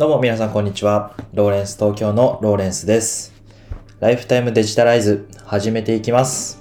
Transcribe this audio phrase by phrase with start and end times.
[0.00, 1.14] どうも皆さんこんにちは。
[1.34, 3.34] ローレンス東京のローレンスです。
[4.00, 6.58] ライフタイムデジタライズ始めていきます。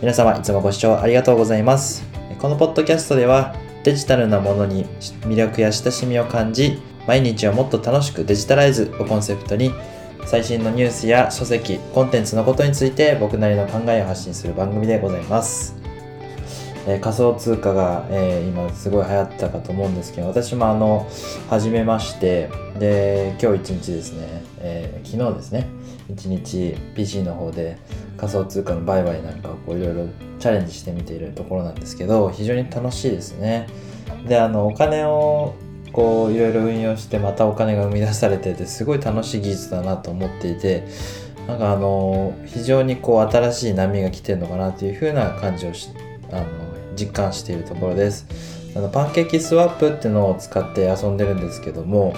[0.00, 2.02] 皆様いつもご視聴ありがとうございます。
[2.38, 3.54] このポッドキャストでは
[3.84, 4.86] デジタルなものに
[5.26, 9.74] 魅力や親しみを感じ、毎日をもっと楽しくデジタライズをコンセプトに
[10.24, 15.79] 最新のニュースや書籍、コンテンツのことについて僕なりの考えを発信する番組でございます。
[16.90, 21.08] えー仮想通貨が、えー今すごい流行ったかと思うんですけど私もあの
[21.48, 25.66] 始めましてで今日一日ですね、えー昨日ですね
[26.08, 27.78] 一日 PC の方で
[28.16, 30.08] 仮想通貨の売買なんかをいろいろ
[30.38, 33.66] チャレンジしてみているところなんですけど非常に楽しいですね。
[34.26, 35.54] であのお金を
[35.92, 40.86] こういろいろ運用してまたお金が生み出されててすごい楽しい技術だなと思っていて
[41.48, 45.88] なんかあの非常にこう新しい波が来てるのかなというふうな感じをし
[46.30, 46.69] あの
[47.06, 48.26] 実感しているところです。
[48.74, 52.14] あのパンケーキスワップっていうのを使って遊んでるんですけども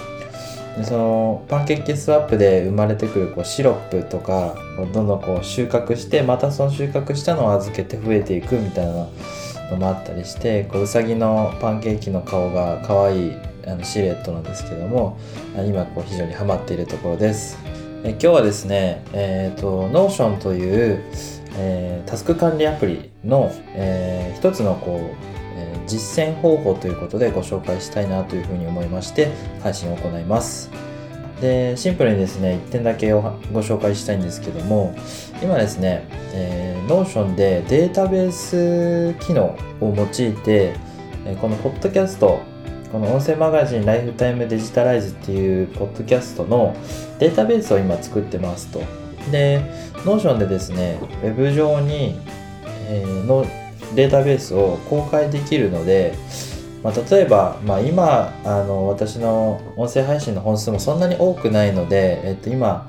[0.77, 4.55] でそのパンケーキスワップで生まれてくるこうシロップとか
[4.93, 9.07] どんどんこう収穫してまたその収穫したのを預けて増えていくみたいな
[9.71, 13.33] のもあったりしてこううさぎのパンケーキの顔が可愛い
[13.65, 15.17] あのシルエットなんですけども
[15.67, 17.57] 今こう非常にハマっているところです。
[18.05, 21.01] え今日はですね、えー、と Notion という、
[21.55, 25.15] えータスク管理アプリの、えー一つのこう、
[25.57, 30.71] えー実践方法ということでご紹介したいなというふうに思いまして配信を行います
[31.41, 34.95] でシンプルにですね1点だけおはご紹介したいんですけども
[35.41, 40.73] 今ですね、えー、Notion でデータベース機能を用いて、
[41.41, 42.39] このポッドキャスト
[42.93, 46.75] この音声マガジンライフタイムデジタライズっていうポッドキャストの
[47.17, 48.83] データベースを今作ってますと。
[49.31, 49.61] で、
[50.05, 52.19] Notion でですね、ウェブ上に、
[52.87, 53.45] えーの
[53.95, 56.15] データベースを公開できるので、
[56.83, 62.87] まあ、例えば、まあ、今あの私の音声配信の本数もそんなに多くないので、えっと、今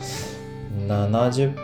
[0.89, 1.55] 70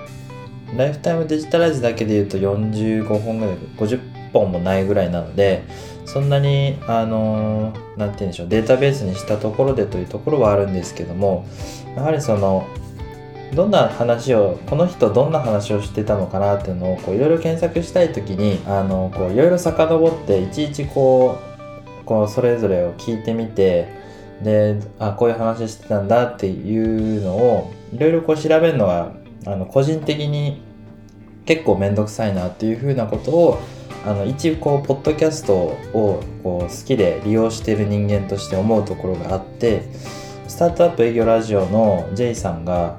[0.76, 4.00] ライフタイムデジタライズだけで言うと45本ぐらい50
[4.32, 5.64] 本もないぐらいなので
[6.06, 11.46] そんなにあのなんて言うんでしょうデータベースにしたところでというところはあるんですけども
[11.96, 12.68] やはりその
[13.54, 21.38] どんな話をこの人どんな話をしてたのかなっていうのをいろいろ検索したい時にいろいろ遡っていちいちこ
[22.02, 23.88] うこうそれぞれを聞いてみて
[24.42, 29.12] であこういう話してたんだっていうのをいろいろ調べるのが
[29.46, 30.62] あの個人的に
[31.44, 33.60] 結構面倒くさいなっていうふうなことを
[34.06, 39.82] あの一こうポッドキャストをこう好きで利用している人間として思うところがあって
[40.48, 42.98] スタートアップ営業ラジオの J さんが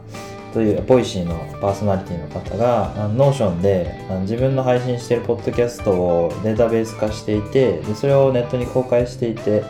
[0.54, 9.64] というボイシーのパーソナリティの方がノーションで自分の配信しているポッドキャストをデータベース化していてでそれをネットに公開していて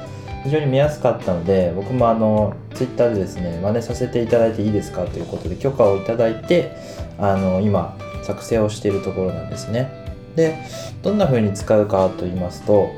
[0.44, 6.76] 非常に見やすかったので僕もあのツイッターでですね真似させていただいていいですかということで許可をいただいて
[7.20, 10.02] あの今作成をしているところなんですね。
[10.36, 10.58] で
[11.04, 12.90] どんな風に使うかと言いますと、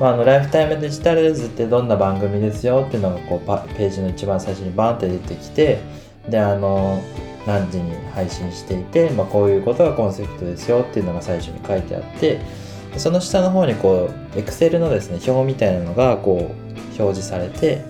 [0.00, 5.78] まあ、あのライフタイムデジタルズってどんな番組ですよっていうのがこうパページの一番最初にバーンって出てきて
[6.28, 7.02] であの
[7.46, 12.40] 何時に配信していて、まあ、こういうことがコンセプトですよっていうのが最初に書いてあって
[12.96, 16.64] その下の方にこう Excel のですね表みたいなのがこう
[17.00, 17.84] 表示されて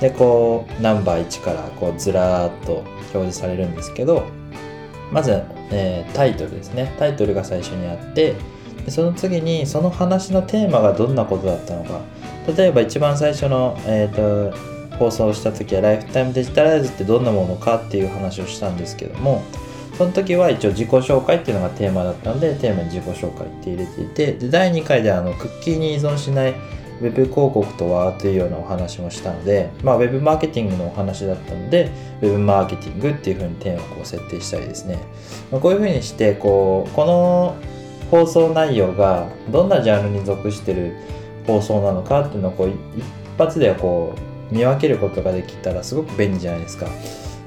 [0.00, 4.24] でこうナンバー1からこうずらーっと表示されるんですけど
[5.12, 6.92] まず、えータイトルですね。
[6.98, 8.34] タイトルが最初にあって
[8.84, 12.00] でその次にその話のテーマがどんなことだったのか。
[12.56, 14.56] 例えば一番最初の、えー、と
[14.98, 19.42] 放送した時はライフタイムデジタライズってどんなものかっていう話をしたんですけども
[19.96, 26.54] その時は一応自己紹介っていうのがテーマだったのでテーマに自己紹介って入れていてで第2回であのクッキーに依存しない
[27.00, 31.90] ウェブ広告とはというようなお話もしたので、まあ、ウェブマーケティングのお話だったので
[32.22, 34.98] ウェブマーケティングっていうふうにテーマをこう設定したりですね、
[35.50, 37.56] まあ、こういうふうにしてこうこの
[38.10, 40.96] 放送内容がどんなジャンルに属してる
[41.46, 42.76] 放送なのかっていうのをこう一
[43.38, 46.86] 発ではこう見分けることができたらすごく便利じゃないですか。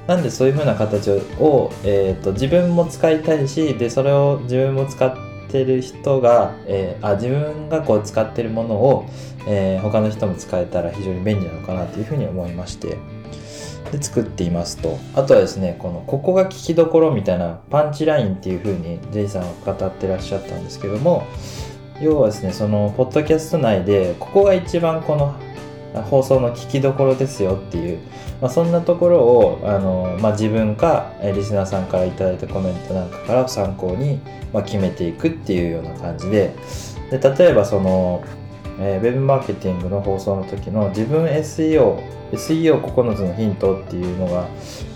[0.06, 5.14] なんでそういう風な形を、えー、と自分も使いたいしでそれを自分も使っ
[5.48, 9.06] てる人が、えーあ自分がこう使ってるものを、
[9.46, 12.98] えー他の人も使えたら非常に便利なのかなというふうに思いまして
[13.92, 21.26] で作っていますとあとはですねこのここが聞きどころみたいなパンチラインっていう風に J さんは語ってらっしゃったんですけども
[22.00, 25.34] 要はですねそのポッドキャスト内でここが一番この
[25.94, 27.98] 放送の聞きどころですよっていう、
[28.40, 34.20] まあ、そんなところをあの、まあ、自分かリスナーさんから頂いたコメントなんかから参考に、
[34.52, 36.54] まあ、決めていくっていうような感じで
[37.10, 38.22] で例えばその、
[38.78, 42.00] えー、ウェブマーケティングの放送の時の自分 SEO、
[42.32, 44.46] SEO9 つのヒントっていうのが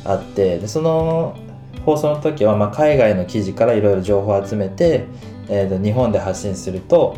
[0.05, 1.37] あって、でその
[1.85, 5.06] 放送の時は、ま、海外の記事からいろいろ情報を集めて、
[5.49, 7.17] えー、日本で発信すると、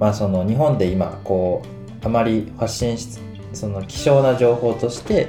[0.00, 3.18] まあ、その日本で今こうあまり発信し
[3.52, 5.28] その希少な情報として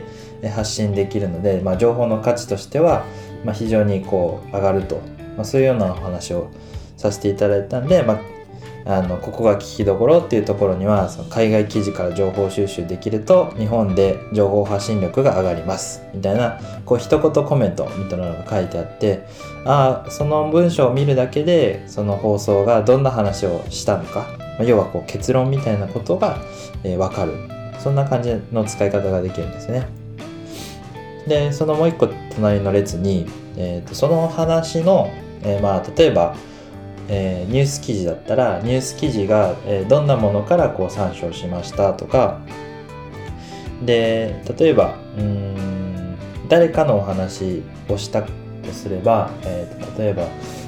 [0.54, 3.06] 発信できるので、まあ、情報の価値としては、
[3.44, 5.02] ま、非常にこう上がると、
[5.38, 6.52] まあ、そういうようなお話を
[6.98, 8.16] させていただいたんで、ま
[8.86, 16.04] あ、あのここが聞きどころっていうところにはその海外記事から情報収集できると日本で情報発信力が上がります。
[16.14, 19.26] みたいなこう一言コメントみたいなのが書いてあって
[19.66, 26.38] ああその文章を見るだけでその放送がどんな話をしたのか、まあ、要はこう結論みたいなことが、
[26.84, 27.34] えー、分かる。
[27.80, 29.88] そんな感じの使い方ができるんですね。
[31.28, 33.26] でそのもう一個隣の列に、
[33.58, 35.12] えーと、その話の、
[35.44, 36.36] えー、まあ例えば
[37.08, 42.40] えー、ニュース記事だったらニュース記事が、えー、どんなものからこう参照しましたとか
[43.84, 46.18] で例えばうん
[46.50, 48.26] 誰かのお話をした
[48.66, 50.28] とすれば、えー、例えば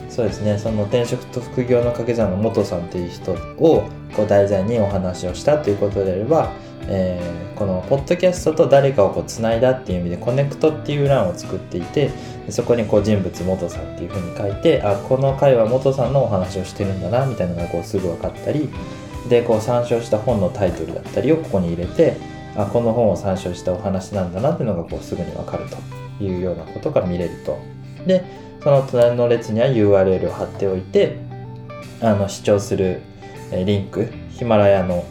[0.10, 6.54] そうですねその転職と副業の掛け算の元さんっていう人をこう題材にお話をしたということであれば、
[6.88, 12.10] えー、このポッドキャストと誰かをこうつないだっていう意味でコネクトっていう欄を作っていて
[12.50, 18.70] そこにこう人物元さんっていうふうに書いてあこの回は元さんのお話をしてるんだなみたいなのがこうすぐ分かったり
[19.30, 22.18] でこう参照した本のタイトルだったりをここに入れて
[22.56, 27.60] あこの本を参照したお話なんだなっていうのがこうすぐに分かるというようなことが見れると
[28.08, 28.24] で
[28.64, 31.18] その隣の列には URL を貼っておいて
[32.02, 33.02] あの視聴する
[33.52, 35.06] リンクヒマラヤの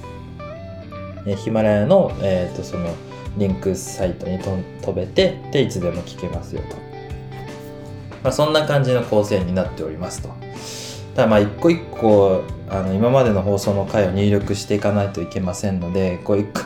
[1.36, 2.94] ヒマラヤの、えーと、その
[3.36, 6.86] リンクサイトに飛べてでいつでも聞けますよと
[8.26, 10.30] まあ、そんな感じの構成になっておりますと。
[11.14, 16.60] ただまあ一個一個あの今までの放送の回を入力していかないといけませんのでこう一個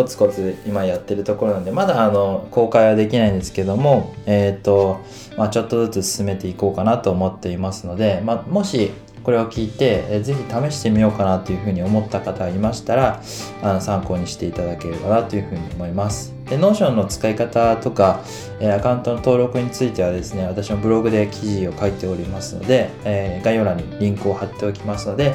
[0.00, 5.00] コツコツ今やってるところなんでまだあの公開はできないんですけどもえっ、ー、と、
[5.36, 8.92] まあ、ちょっとずつ進めていこうかなと思っていますので、まあ、もし
[9.22, 13.22] これを聞いて、えー、ぜひ試してみようかなというふうに思った方がいましたら
[13.62, 16.34] あの参考にしていただければなというふうに思います。
[16.46, 18.24] で、Notion の使い方とか、
[18.58, 25.34] え、アカウントの登録についてはですね、私のブログで記事を書いておりますので、えー、概要欄にリンクを貼っておきますので、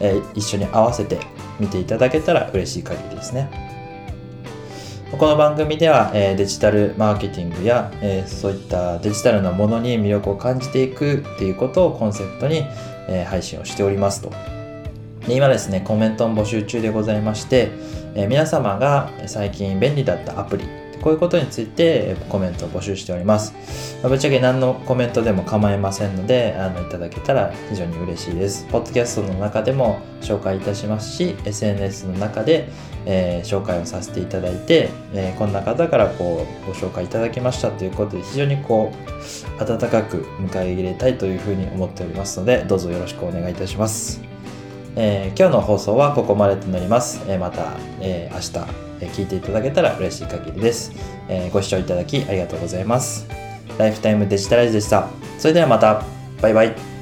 [0.00, 1.18] えー、一緒に合わせて
[1.60, 3.73] 見ていただけたら嬉しい限りですね。
[5.16, 12.64] この番組では、え、デジタルマーケティングや、え、そういったデジタルなものに魅力を感じていくっていうことをコンセプトに、
[13.08, 14.32] え、配信をしておりますと。
[15.26, 17.70] で今ですね、コメントも募集中でございまして、
[18.16, 20.64] え皆様が最近便利だったアプリ
[21.00, 23.52] こういうことについてコメントを募集しております。
[24.02, 28.66] まあ、ぶっちゃけ何のコメントでも構いませんので、あのいただけたら非常に嬉しいです。
[28.70, 32.68] ポッドキャストの中でも紹介いたしますし、SNS の中で、
[33.06, 38.92] えー、紹介をさせていただいて、えー、こんな方からこうご紹介いただきましたということで、非常にこ
[39.58, 44.33] う、温かく迎え入れたいというふうに思っておりますので、どうぞよろしくお願いいたします。
[44.96, 47.22] えー、今日の放送はここまでとなります。
[47.26, 50.92] えー、また、えー、明日、え聞いていただけたら嬉しい限りです、
[51.28, 53.26] えご視聴いただきありがとうございます。
[53.78, 55.08] ライフタイムデジタライズでした。
[55.38, 56.02] それではまた。
[56.40, 56.93] バイバイ。